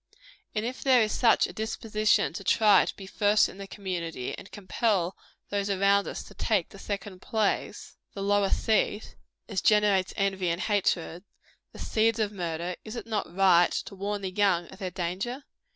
And 0.55 0.65
if 0.65 0.81
there 0.81 1.03
is 1.03 1.11
such 1.11 1.45
a 1.45 1.53
disposition 1.53 2.33
to 2.33 2.43
try 2.43 2.85
to 2.85 2.95
be 2.95 3.05
first 3.05 3.47
in 3.47 3.59
the 3.59 3.67
community, 3.67 4.35
and 4.35 4.47
to 4.47 4.51
compel 4.51 5.15
those 5.49 5.69
around 5.69 6.07
us 6.07 6.23
to 6.23 6.33
take 6.33 6.69
the 6.69 6.79
second 6.79 7.21
place 7.21 7.97
the 8.15 8.23
lower 8.23 8.49
seat 8.49 9.15
as 9.47 9.61
generates 9.61 10.11
envy 10.17 10.49
and 10.49 10.61
hatred 10.61 11.23
the 11.71 11.77
seeds 11.77 12.17
of 12.17 12.31
murder 12.31 12.73
is 12.83 12.95
it 12.95 13.05
not 13.05 13.31
right 13.35 13.69
to 13.69 13.93
warn 13.93 14.23
the 14.23 14.31
young 14.31 14.65
of 14.69 14.79
their 14.79 14.89
danger? 14.89 15.43